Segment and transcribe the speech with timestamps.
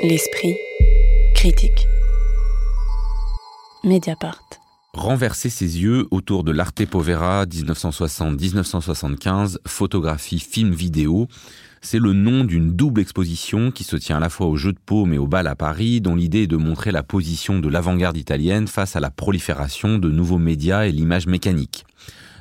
[0.00, 0.54] L'esprit
[1.34, 1.88] critique.
[3.82, 4.44] Mediapart.
[4.94, 11.26] Renverser ses yeux autour de l'Arte Povera 1960-1975, photographie, film, vidéo,
[11.80, 14.78] c'est le nom d'une double exposition qui se tient à la fois au Jeu de
[14.78, 18.16] Paume et au Bal à Paris, dont l'idée est de montrer la position de l'avant-garde
[18.16, 21.84] italienne face à la prolifération de nouveaux médias et l'image mécanique.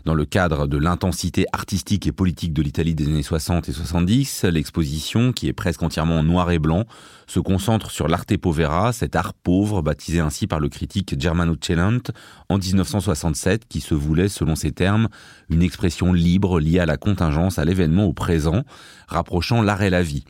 [0.07, 4.45] Dans le cadre de l'intensité artistique et politique de l'Italie des années 60 et 70,
[4.45, 6.85] l'exposition, qui est presque entièrement en noir et blanc,
[7.27, 11.99] se concentre sur l'arte povera, cet art pauvre baptisé ainsi par le critique Germano Cellant
[12.47, 15.09] en 1967, qui se voulait, selon ses termes,
[15.49, 18.63] une expression libre liée à la contingence, à l'événement au présent,
[19.09, 20.23] rapprochant l'art et la vie.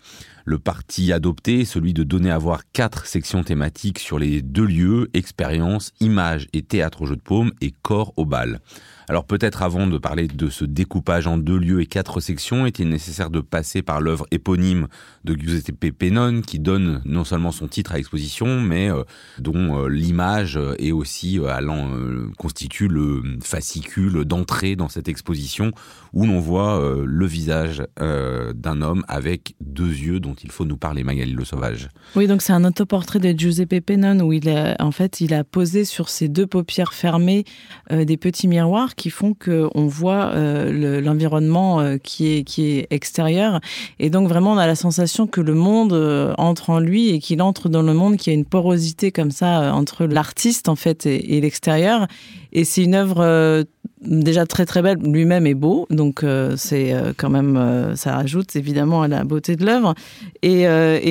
[0.49, 4.63] Le parti adopté est celui de donner à voir quatre sections thématiques sur les deux
[4.63, 8.61] lieux, expérience, image et théâtre au jeu de paume et corps au bal.
[9.09, 12.89] Alors peut-être avant de parler de ce découpage en deux lieux et quatre sections, est-il
[12.89, 14.87] nécessaire de passer par l'œuvre éponyme
[15.23, 19.03] de Giuseppe Pennon qui donne non seulement son titre à l'exposition, mais euh,
[19.39, 21.89] dont euh, l'image est aussi euh, allant
[22.37, 25.71] constitue le fascicule d'entrée dans cette exposition
[26.11, 31.03] où l'on voit le visage d'un homme avec deux yeux dont il faut nous parler
[31.03, 31.89] Magali Le Sauvage.
[32.15, 35.43] Oui, donc c'est un autoportrait de Giuseppe Pennon où il a, en fait il a
[35.43, 37.45] posé sur ses deux paupières fermées
[37.89, 43.59] des petits miroirs qui font qu'on voit euh, l'environnement euh, qui, est, qui est extérieur.
[43.99, 47.19] Et donc vraiment, on a la sensation que le monde euh, entre en lui et
[47.19, 50.75] qu'il entre dans le monde, qu'il y a une porosité comme ça entre l'artiste en
[50.75, 52.07] fait et, et l'extérieur.
[52.53, 53.65] Et c'est une œuvre
[54.01, 58.17] déjà très très belle, lui-même est beau, donc euh, c'est euh, quand même, euh, ça
[58.17, 59.95] ajoute évidemment à la beauté de l'œuvre.
[60.43, 60.67] Et,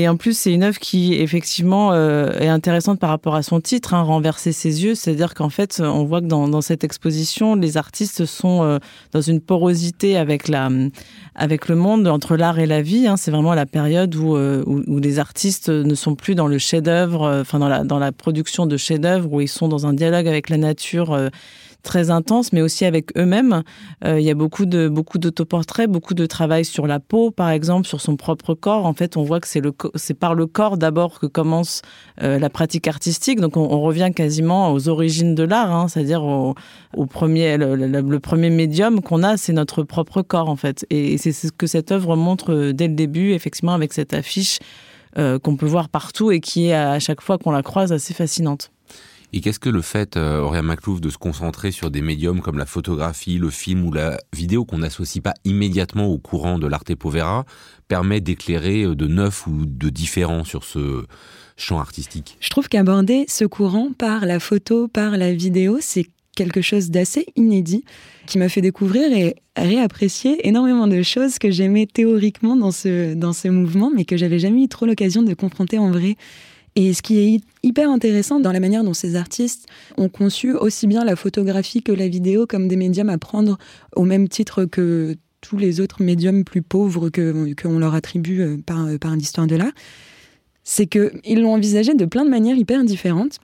[0.09, 4.03] en plus, c'est une œuvre qui effectivement est intéressante par rapport à son titre, hein,
[4.03, 8.79] Renverser ses yeux, c'est-à-dire qu'en fait, on voit que dans, cette exposition, les artistes sont
[9.13, 10.71] dans une porosité avec, la,
[11.35, 13.09] avec le monde, entre l'art et la vie.
[13.09, 13.17] Hein.
[13.17, 17.41] C'est vraiment la période où, où, où, les artistes ne sont plus dans le chef-d'œuvre,
[17.41, 20.49] enfin dans la, dans la production de chef-d'œuvre, où ils sont dans un dialogue avec
[20.49, 21.19] la nature
[21.87, 23.63] très intense, mais aussi avec eux-mêmes.
[24.05, 27.49] Euh, il y a beaucoup de beaucoup d'autoportraits, beaucoup de travail sur la peau, par
[27.51, 28.85] exemple, sur son propre corps.
[28.85, 31.83] En fait, on voit que c'est le c'est par le corps d'abord que commence
[32.23, 33.41] euh, la pratique artistique.
[33.41, 36.55] Donc, on, revient quasiment aux origines de l'art, hein, c'est-à-dire au,
[37.07, 40.85] premier le, premier médium qu'on a, c'est notre propre corps en fait.
[40.91, 44.59] Et c'est ce que cette œuvre montre euh, dès le début, effectivement, avec cette affiche
[45.43, 48.71] qu'on peut voir partout et qui est à chaque fois qu'on la croise assez fascinante.
[49.33, 52.59] Et qu'est-ce que le fait, euh, Auréa Maclouf, de se concentrer sur des médiums comme
[52.59, 56.95] la photographie, le film ou la vidéo qu'on n'associe pas immédiatement au courant de l'arte
[56.95, 57.45] povera
[57.89, 61.05] permet d'éclairer euh, de neuf ou de différent sur ce
[61.57, 62.37] champ artistique?
[62.41, 67.27] Je trouve qu'aborder ce courant par la photo, par la vidéo, c'est quelque chose d'assez
[67.35, 67.85] inédit
[68.27, 73.33] qui m'a fait découvrir et réapprécier énormément de choses que j'aimais théoriquement dans ce, dans
[73.33, 76.17] ce mouvement, mais que j'avais jamais eu trop l'occasion de confronter en vrai.
[76.77, 79.67] Et ce qui est hyper intéressant dans la manière dont ces artistes
[79.97, 83.59] ont conçu aussi bien la photographie que la vidéo comme des médiums à prendre
[83.95, 88.57] au même titre que tous les autres médiums plus pauvres que qu'on leur attribue euh,
[88.65, 89.73] par, euh, par l'histoire de l'art,
[90.65, 93.39] c'est qu'ils l'ont envisagé de plein de manières hyper différentes.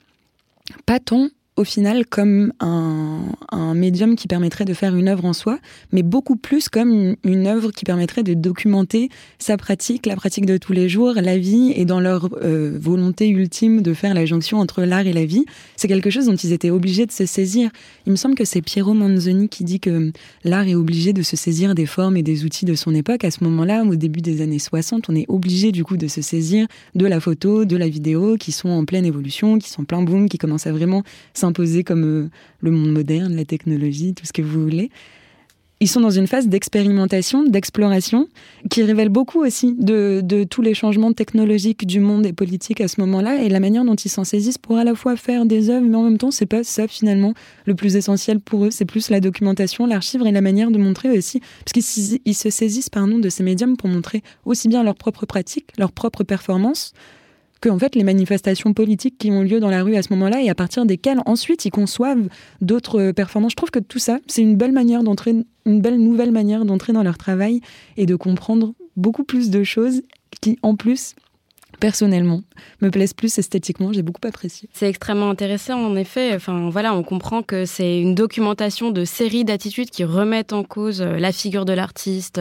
[0.85, 3.21] Pas tant au final comme un,
[3.75, 5.59] médium qui permettrait de faire une œuvre en soi,
[5.91, 9.09] mais beaucoup plus comme une, œuvre qui permettrait de documenter
[9.39, 13.27] sa pratique, la pratique de tous les jours, la vie, et dans leur euh, volonté
[13.29, 15.45] ultime de faire la jonction entre l'art et la vie.
[15.75, 17.71] C'est quelque chose dont ils étaient obligés de se saisir.
[18.05, 20.11] Il me semble que c'est Piero Manzoni qui dit que
[20.43, 23.23] l'art est obligé de se saisir des formes et des outils de son époque.
[23.23, 26.21] À ce moment-là, au début des années 60, on est obligé du coup de se
[26.21, 30.03] saisir de la photo, de la vidéo, qui sont en pleine évolution, qui sont plein
[30.03, 31.03] boom, qui commencent à vraiment
[31.43, 32.29] s'imposer comme euh,
[32.61, 34.89] le monde moderne, la technologie, tout ce que vous voulez.
[35.81, 38.29] Ils sont dans une phase d'expérimentation, d'exploration,
[38.69, 43.01] qui révèle beaucoup aussi de, tous les changements technologiques du monde et politique à ce
[43.01, 45.85] moment-là, et la manière dont ils s'en saisissent pour à la fois faire des œuvres,
[45.85, 47.33] mais en même temps, c'est pas ça finalement
[47.65, 51.09] le plus essentiel pour eux, c'est plus la documentation, l'archive et la manière de montrer
[51.17, 55.25] aussi, parce qu'ils se saisissent pardon, de ces médiums pour montrer aussi bien leurs propres
[55.25, 56.93] pratiques, leurs propres performances,
[57.63, 60.41] que en fait les manifestations politiques qui ont lieu dans la rue à ce moment-là
[60.41, 62.27] et à partir desquelles ensuite ils conçoivent
[62.59, 63.53] d'autres performances.
[63.53, 65.33] Je trouve que tout ça, c'est une belle manière d'entrer,
[65.65, 67.61] une belle nouvelle manière d'entrer dans leur travail
[67.95, 70.01] et de comprendre beaucoup plus de choses
[70.41, 71.15] qui en plus
[71.83, 72.43] personnellement,
[72.81, 73.91] me plaisent plus esthétiquement.
[73.91, 74.69] J'ai beaucoup apprécié.
[74.71, 76.33] C'est extrêmement intéressant, en effet.
[76.33, 81.01] Enfin, voilà, on comprend que c'est une documentation de séries d'attitudes qui remettent en cause
[81.01, 82.39] euh, la figure de l'artiste,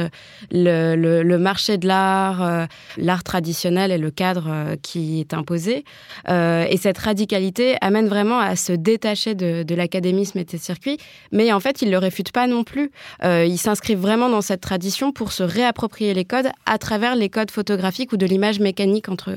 [0.52, 2.66] le, marché de l'art, euh,
[2.98, 5.84] l'art traditionnel et le cadre euh, qui est imposé.
[6.28, 10.98] et cette radicalité amène vraiment à se détacher de, de l'académisme et des circuits.
[11.32, 12.92] Mais en fait, ils ne le réfutent pas non plus.
[13.24, 17.50] ils s'inscrivent vraiment dans cette tradition pour se réapproprier les codes à travers les codes
[17.50, 19.31] photographiques ou de l'image mécanique entre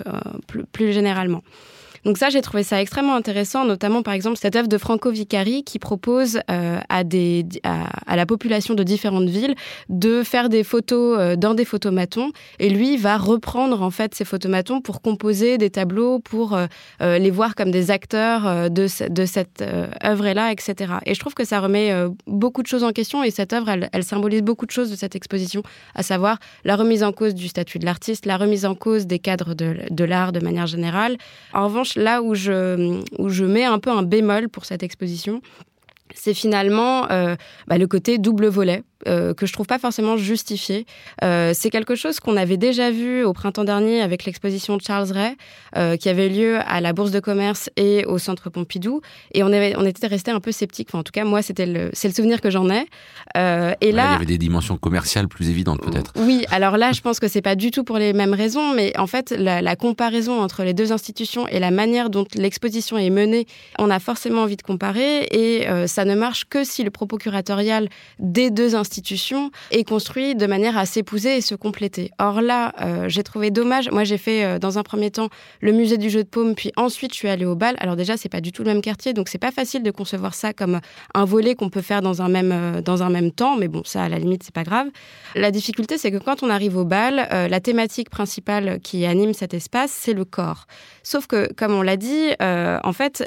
[0.72, 1.44] plus généralement.
[2.06, 5.64] Donc ça, j'ai trouvé ça extrêmement intéressant, notamment par exemple cette œuvre de Franco Vicari
[5.64, 9.56] qui propose euh, à, la population de différentes villes
[9.90, 12.32] de faire des photos euh, dans des photomatons.
[12.60, 16.68] Et lui va reprendre en fait ces photomatons pour composer des tableaux, pour euh,
[17.18, 19.64] les voir comme des acteurs de, cette
[20.04, 20.94] œuvre-là, etc.
[21.08, 21.92] Et je trouve que ça remet
[22.28, 24.96] beaucoup de choses en question et cette œuvre, elle, elle, symbolise beaucoup de choses de
[24.96, 25.64] cette exposition,
[25.96, 29.18] à savoir la remise en cause du statut de l'artiste, la remise en cause des
[29.18, 31.18] cadres de, de l'art de manière générale.
[31.54, 35.42] En revanche, là où je, où je mets un peu un bémol pour cette exposition,
[36.16, 37.36] c'est finalement euh,
[37.68, 38.84] bah, le côté double volet.
[39.08, 40.88] Euh, que je trouve pas forcément justifié.
[41.24, 45.12] Euh, c'est quelque chose qu'on avait déjà vu au printemps dernier avec l'exposition de Charles
[45.12, 49.02] Ray, qui avait lieu à la Bourse de commerce et au Centre Pompidou.
[49.34, 50.88] Et on, avait, on était resté un peu sceptique.
[50.90, 52.88] Enfin, en tout cas, moi, c'était le, c'est le souvenir que j'en ai.
[53.36, 56.14] et là, il y avait des dimensions commerciales plus évidentes, peut-être.
[56.16, 58.98] Oui, alors là, je pense que c'est pas du tout pour les mêmes raisons, mais
[58.98, 63.12] en fait, la, la comparaison entre les deux institutions et la manière dont l'exposition est
[63.12, 63.46] menée,
[63.78, 67.90] on a forcément envie de comparer, et ça ne marche que si le propos curatorial
[68.20, 72.12] des deux institutions est construit de manière à s'épouser et se compléter.
[72.20, 73.90] Or là, euh, j'ai trouvé dommage.
[73.92, 75.30] Moi, j'ai fait euh, dans un premier temps
[75.62, 77.76] le musée du jeu de paume, puis ensuite je suis allée au bal.
[77.80, 80.34] Alors déjà, c'est pas du tout le même quartier, donc c'est pas facile de concevoir
[80.34, 80.80] ça comme
[81.14, 83.58] un volet qu'on peut faire dans un même euh, dans un même temps.
[83.58, 84.88] Mais bon, ça, à la limite, c'est pas grave.
[85.36, 89.54] La difficulté, c'est que quand on arrive au bal, la thématique principale qui anime cet
[89.54, 90.66] espace, c'est le corps.
[91.04, 93.24] Sauf que, comme on l'a dit, en fait,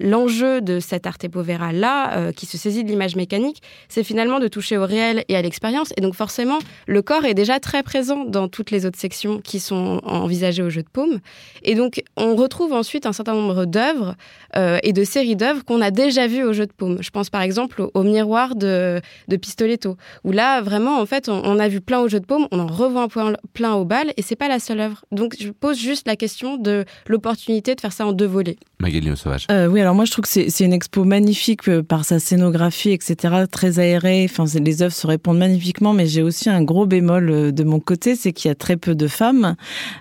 [0.00, 4.48] l'enjeu de cet arte povera là, qui se saisit de l'image mécanique, c'est finalement de
[4.48, 5.92] toucher au réel et à l'expérience.
[5.96, 9.60] Et donc forcément, le corps est déjà très présent dans toutes les autres sections qui
[9.60, 11.20] sont envisagées au jeu de paume.
[11.62, 14.14] Et donc on retrouve ensuite un certain nombre d'œuvres
[14.56, 16.98] euh, et de séries d'œuvres qu'on a déjà vues au jeu de paume.
[17.00, 21.58] Je pense par exemple au, miroir de, de, Pistoletto, où là vraiment en fait on,
[21.58, 24.22] a vu plein au jeu de paume, on en revoit un plein au bal et
[24.22, 25.04] c'est pas la seule œuvre.
[25.12, 28.56] Donc je pose juste la question de l'opportunité de faire ça en deux volets.
[28.80, 29.46] Magali Sauvage.
[29.50, 32.92] Euh, oui, alors moi je trouve que c'est une expo magnifique euh, par sa scénographie,
[32.92, 34.26] etc., très aérée.
[34.26, 37.80] Enfin, les œuvres se répondent magnifiquement, mais j'ai aussi un gros bémol euh, de mon
[37.80, 39.56] côté, c'est qu'il y a très peu de femmes,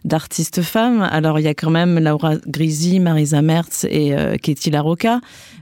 [0.06, 1.02] d'artistes femmes.
[1.02, 5.20] Alors il y a quand même Laura Grisi, Marisa Mertz et euh, Katie Larocca,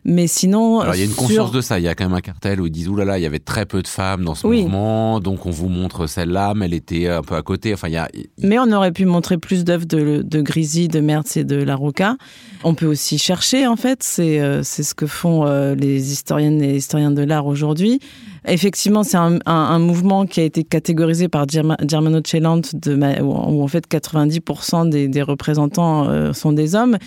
[0.09, 0.81] mais sinon...
[0.81, 2.59] Alors il y a une conscience de ça, il y a quand même un cartel
[2.59, 5.45] où ils disent, oulala, il y avait très peu de femmes dans ce mouvement, donc
[5.45, 7.73] on vous montre celle-là, mais elle était un peu à côté.
[7.73, 8.09] Enfin, il y a...
[8.41, 12.17] Mais on aurait pu montrer plus d'œuvres de, de Grisi, de Mertz et de Larocca.
[12.63, 15.45] On peut aussi chercher, en fait, c'est euh, ce que font
[15.75, 17.99] les historiennes et historiens de l'art aujourd'hui.
[18.47, 23.63] Effectivement, c'est un, un, un, mouvement qui a été catégorisé par Germano Celant, de, où
[23.63, 26.97] en fait 90% des, des représentants euh, sont des hommes.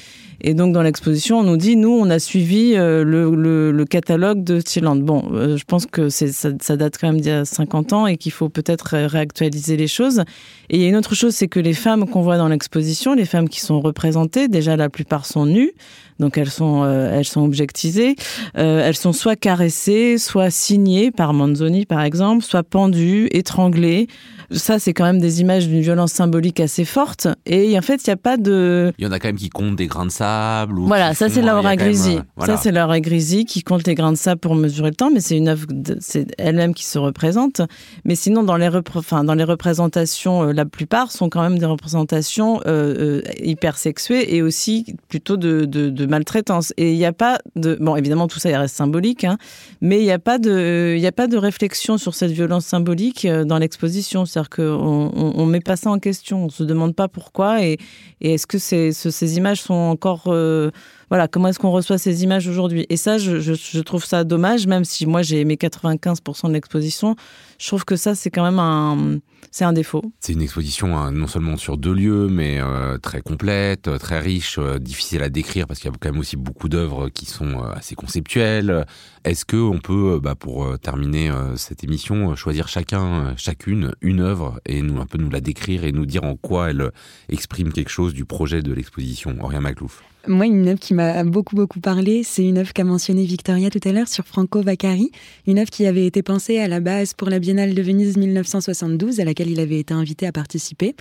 [0.43, 4.44] Et donc dans l'exposition, on nous dit, nous, on a suivi euh, le, le, catalogue
[4.44, 4.97] de Celant.
[4.97, 8.17] Bon, euh, je pense que ça, date quand même d'il y a 50 ans et
[8.17, 10.23] qu'il faut peut-être réactualiser les choses.
[10.71, 13.61] Et une autre chose, c'est que les femmes qu'on voit dans l'exposition, les femmes qui
[13.61, 15.73] sont représentées, déjà la plupart sont nues.
[16.19, 18.17] Donc elles sont, euh, elles sont objectisées.
[18.56, 24.06] Euh, elles sont soit caressées, soit signées par Manzoni par exemple, soit pendues, étranglées
[24.54, 27.28] ça, c'est quand même des images d'une violence symbolique assez forte.
[27.46, 28.93] Et en fait, il n'y a pas de.
[28.99, 30.78] Il y en a quand même qui comptent des grains de sable.
[30.78, 32.19] Ou voilà, ça, c'est Laura Grisi.
[32.44, 35.20] Ça, c'est Laura Grisi qui compte les grains de sable pour mesurer le temps, mais
[35.20, 35.66] c'est une œuvre,
[36.00, 37.62] c'est elle-même qui se représente.
[38.04, 41.66] Mais sinon, dans les, enfin, dans les représentations, euh, la plupart sont quand même des
[41.66, 46.73] représentations euh, euh, hyper sexuées et aussi plutôt de, de, de maltraitance.
[46.76, 47.76] Et il n'y a pas de.
[47.80, 49.38] Bon, évidemment, tout ça, il reste symbolique, hein,
[49.80, 53.59] mais il n'y a, pas de, a pas de réflexion sur cette violence symbolique dans
[53.59, 54.26] l'exposition.
[54.42, 57.78] C'est-à-dire qu'on on, met pas ça en question, on se demande pas pourquoi et,
[58.20, 60.70] est-ce que ces, ces, images sont encore euh,
[61.12, 62.87] voilà comment est-ce qu'on reçoit ces images aujourd'hui?
[62.88, 67.16] Et ça je, trouve ça dommage même si moi j'ai aimé 95% de l'exposition
[67.59, 69.19] je trouve que ça c'est quand même un
[69.50, 70.02] c'est un défaut.
[70.21, 74.21] C'est une exposition hein, non seulement sur deux lieux, mais euh, très complète, euh, très
[74.21, 77.26] riche, euh, difficile à décrire parce qu'il y a quand même aussi beaucoup d'œuvres qui
[77.26, 78.87] sont assez conceptuelles.
[79.25, 84.81] Est-ce que on peut, bah, pour terminer cette émission, choisir chacun, chacune une œuvre et
[84.81, 86.90] nous un peu nous la décrire et nous dire en quoi elle
[87.28, 89.37] exprime quelque chose du projet de l'exposition?
[89.42, 90.02] Aurélien Maclouf.
[90.29, 93.81] Moi, une œuvre qui m'a beaucoup, beaucoup parlé, c'est une œuvre qu'a mentionnée Victoria tout
[93.85, 95.11] à l'heure sur Franco Vaccari,
[95.49, 99.19] une œuvre qui avait été pensée à la base pour la Biennale de Venise 1972,
[99.19, 100.95] à laquelle il avait été invité à participer,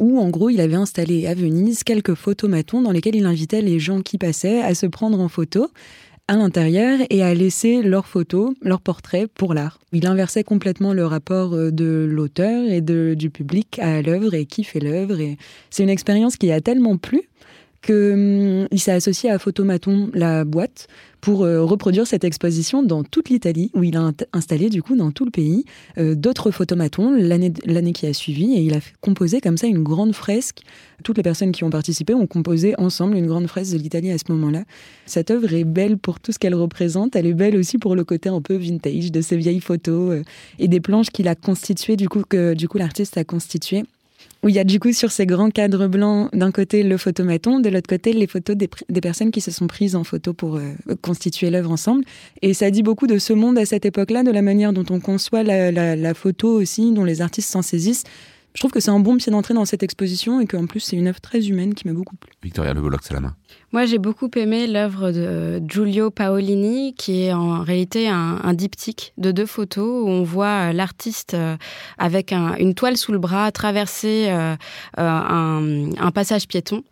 [0.00, 3.78] où en gros, il avait installé à Venise quelques photomatons dans lesquels il invitait les
[3.78, 5.68] gens qui passaient à se prendre en photo
[6.26, 9.78] à l'intérieur et à laisser leurs photos, leurs portraits pour l'art.
[9.92, 14.64] Il inversait complètement le rapport euh, de l'auteur et du public à l'œuvre et qui
[14.64, 15.18] fait l'œuvre.
[15.70, 17.28] C'est une expérience qui a tellement plu
[17.84, 20.88] qu'il hum, s'est associé à Photomaton, la boîte,
[21.20, 25.10] pour euh, reproduire cette exposition dans toute l'Italie, où il a installé du coup dans
[25.10, 25.64] tout le pays
[25.96, 30.14] euh, d'autres photomatons l'année qui a suivi, et il a composé comme ça une grande
[30.14, 30.60] fresque.
[31.02, 34.18] Toutes les personnes qui ont participé ont composé ensemble une grande fresque de l'Italie à
[34.18, 34.64] ce moment-là.
[35.06, 38.04] Cette œuvre est belle pour tout ce qu'elle représente, elle est belle aussi pour le
[38.04, 40.22] côté un peu vintage de ces vieilles photos euh,
[40.58, 43.84] et des planches qu'il a constituées, du coup que du coup l'artiste a constituées
[44.42, 47.60] où il y a du coup sur ces grands cadres blancs, d'un côté le photomaton,
[47.60, 50.72] de l'autre côté les photos des, personnes qui se sont prises en photo pour euh,
[51.00, 52.04] constituer l'œuvre ensemble.
[52.42, 55.00] Et ça dit beaucoup de ce monde à cette époque-là, de la manière dont on
[55.00, 58.04] conçoit la, la photo aussi, dont les artistes s'en saisissent
[58.54, 60.96] je trouve que c'est un bon pied d'entrée dans cette exposition et qu'en plus c'est
[60.96, 62.32] une œuvre très humaine qui m'a beaucoup plu.
[62.42, 63.34] Victoria Le Bolloc, c'est la main.
[63.72, 69.32] Moi j'ai beaucoup aimé l'œuvre de Giulio Paolini qui est en réalité un, diptyque de
[69.32, 71.56] deux photos où on voit euh, l'artiste euh,
[71.98, 74.54] avec une toile sous le bras traverser euh,
[74.96, 76.84] un, un passage piéton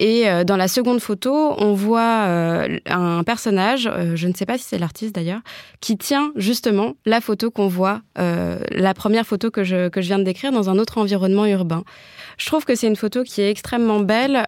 [0.00, 4.46] et euh, dans la seconde photo, on voit euh, un personnage, euh, je ne sais
[4.46, 5.42] pas si c'est l'artiste d'ailleurs,
[5.82, 10.18] qui tient justement la photo qu'on voit, la première photo que je, que je viens
[10.18, 11.84] de décrire dans un autre environnement urbain.
[12.38, 14.46] Je trouve que c'est une photo qui est extrêmement belle,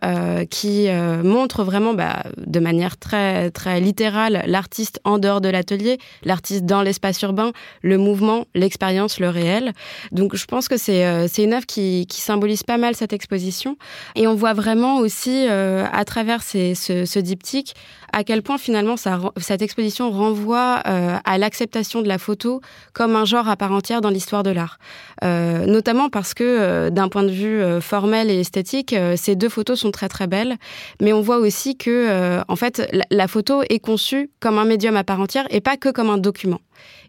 [0.51, 0.89] qui
[1.25, 6.83] montre vraiment bah, de manière très, très littérale l'artiste en dehors de l'atelier, l'artiste dans
[6.83, 9.73] l'espace urbain, le mouvement, l'expérience, le réel.
[10.13, 13.77] Donc je pense que c'est une œuvre qui, qui symbolise pas mal cette exposition.
[14.17, 17.75] Et on voit vraiment aussi euh, à travers ce, diptyque
[18.13, 18.97] à quel point finalement
[19.39, 22.61] cette exposition renvoie euh, à l'acceptation de la photo
[22.93, 24.79] comme un genre à part entière dans l'histoire de l'art.
[25.25, 29.91] Euh, notamment parce que d'un point de vue formel et esthétique, ces deux photos sont
[29.91, 30.57] très très belles,
[31.01, 35.05] mais on voit aussi que en fait la photo est conçue comme un médium à
[35.05, 36.61] part entière et pas que comme un document.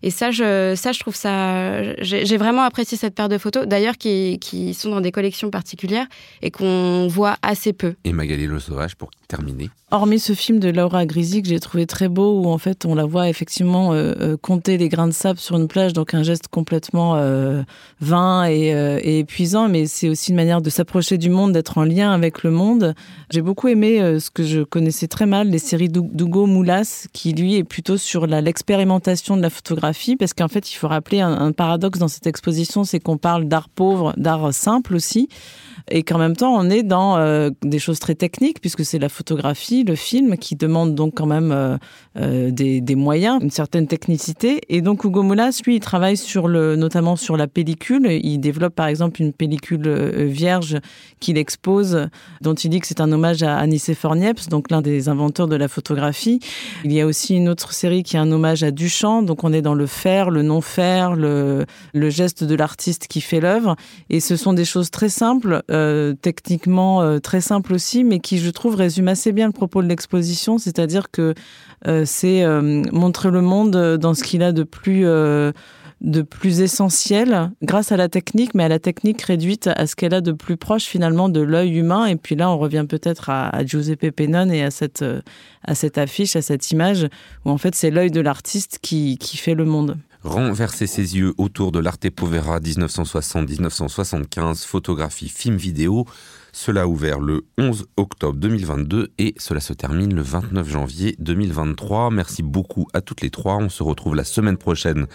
[0.03, 1.93] Et ça, je, ça, je trouve ça.
[2.01, 6.07] J'ai vraiment apprécié cette paire de photos, d'ailleurs, qui, qui, sont dans des collections particulières
[6.41, 7.95] et qu'on voit assez peu.
[8.03, 9.69] Et Magali Le Sauvage, pour terminer.
[9.91, 12.95] Hormis ce film de Laura Grisi que j'ai trouvé très beau, où en fait on
[12.95, 16.23] la voit effectivement euh, euh, compter les grains de sable sur une plage, donc un
[16.23, 17.61] geste complètement euh,
[18.01, 21.83] vain et, et, épuisant, mais c'est aussi une manière de s'approcher du monde, d'être en
[21.83, 22.95] lien avec le monde.
[23.29, 27.55] J'ai beaucoup aimé ce que je connaissais très mal, les séries d'Hugo Moulas, qui lui
[27.55, 29.62] est plutôt sur l'expérimentation de la photographie,
[30.17, 33.69] parce qu'en fait, il faut rappeler un, paradoxe dans cette exposition, c'est qu'on parle d'art
[33.69, 35.29] pauvre, d'art simple aussi,
[35.89, 39.09] et qu'en même temps, on est dans euh, des choses très techniques, puisque c'est la
[39.09, 41.77] photographie, le film, qui demande donc quand même euh,
[42.17, 44.61] euh, des, moyens, une certaine technicité.
[44.69, 46.15] Et donc, Hugo Molas, lui, il travaille
[46.77, 48.07] notamment sur la pellicule.
[48.07, 49.89] Il développe, par exemple, une pellicule
[50.25, 50.77] vierge
[51.19, 52.07] qu'il expose,
[52.41, 55.55] dont il dit que c'est un hommage à Nicéphore Niepce, donc l'un des inventeurs de
[55.55, 56.39] la photographie.
[56.83, 59.51] Il y a aussi une autre série qui est un hommage à Duchamp, donc on
[59.51, 63.75] est dans le faire, le non-faire, le geste de l'artiste qui fait l'œuvre.
[64.09, 68.37] Et ce sont des choses très simples, euh, techniquement euh, très simple aussi, mais qui,
[68.37, 71.33] je trouve, résume assez bien le propos de l'exposition, c'est-à-dire que
[71.87, 72.45] euh, c'est
[72.91, 75.05] montrer le monde dans ce qu'il a de plus
[76.01, 80.13] de plus essentiel grâce à la technique, mais à la technique réduite à ce qu'elle
[80.13, 82.05] a de plus proche finalement de l'œil humain.
[82.05, 85.03] Et puis là, on revient peut-être à, Giuseppe Pennon et à cette,
[85.63, 87.07] à cette affiche, à cette image
[87.45, 91.33] où en fait c'est l'œil de l'artiste qui, qui fait le monde renverser ses yeux
[91.37, 96.05] autour de l'Arte Povera 1960-1975, photographie, film vidéo.
[96.51, 102.11] Cela a ouvert le 11 octobre 2022 et cela se termine le 29 janvier 2023.
[102.11, 103.57] Merci beaucoup à toutes les trois.
[103.57, 105.07] On se retrouve la semaine prochaine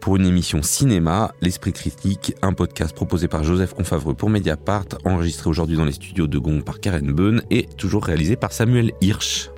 [0.00, 5.50] pour une émission cinéma, L'Esprit Critique, un podcast proposé par Joseph Confavreux pour Mediapart, enregistré
[5.50, 9.53] aujourd'hui dans les studios de Gong par Karen Beun et toujours réalisé par Samuel Hirsch.